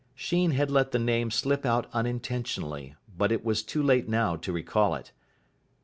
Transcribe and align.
Sheen 0.15 0.49
had 0.49 0.71
let 0.71 0.89
the 0.91 0.97
name 0.97 1.29
slip 1.29 1.63
out 1.63 1.87
unintentionally, 1.93 2.95
but 3.15 3.31
it 3.31 3.45
was 3.45 3.61
too 3.61 3.83
late 3.83 4.09
now 4.09 4.35
to 4.35 4.51
recall 4.51 4.95
it. 4.95 5.11